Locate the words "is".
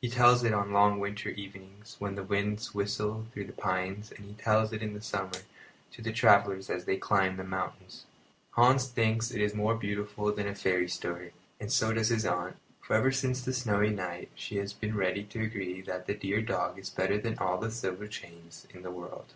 9.40-9.54, 16.76-16.90